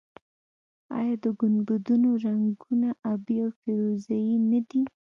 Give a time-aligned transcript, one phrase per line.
[0.97, 4.81] آیا د ګنبدونو رنګونه ابي او فیروزه یي نه دي؟